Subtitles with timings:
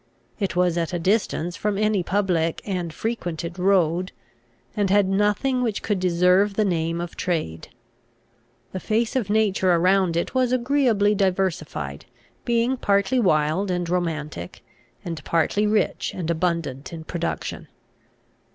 [0.39, 4.11] It was at a distance from any public and frequented road,
[4.75, 7.67] and had nothing which could deserve the name of trade.
[8.71, 12.05] The face of nature around it was agreeably diversified,
[12.45, 14.63] being partly wild and romantic,
[15.05, 17.67] and partly rich and abundant in production.